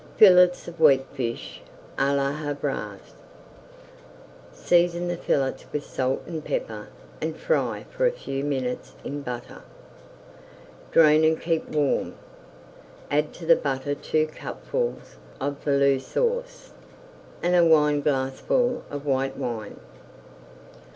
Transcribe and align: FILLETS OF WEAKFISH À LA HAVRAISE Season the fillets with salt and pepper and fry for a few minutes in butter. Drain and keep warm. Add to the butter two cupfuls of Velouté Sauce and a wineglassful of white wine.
FILLETS 0.17 0.67
OF 0.67 0.79
WEAKFISH 0.79 1.61
À 1.95 2.15
LA 2.17 2.31
HAVRAISE 2.31 3.13
Season 4.51 5.07
the 5.07 5.15
fillets 5.15 5.63
with 5.71 5.85
salt 5.85 6.23
and 6.25 6.43
pepper 6.43 6.87
and 7.21 7.37
fry 7.37 7.85
for 7.91 8.07
a 8.07 8.11
few 8.11 8.43
minutes 8.43 8.93
in 9.03 9.21
butter. 9.21 9.61
Drain 10.91 11.23
and 11.23 11.39
keep 11.39 11.67
warm. 11.69 12.15
Add 13.11 13.31
to 13.35 13.45
the 13.45 13.55
butter 13.55 13.93
two 13.93 14.25
cupfuls 14.25 15.17
of 15.39 15.63
Velouté 15.63 16.01
Sauce 16.01 16.71
and 17.43 17.53
a 17.53 17.63
wineglassful 17.63 18.81
of 18.89 19.05
white 19.05 19.37
wine. 19.37 19.79